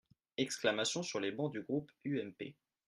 (Exclamations 0.37 1.03
sur 1.03 1.19
les 1.19 1.31
bancs 1.31 1.51
du 1.53 1.61
groupe 1.61 1.91
UMP. 2.07 2.55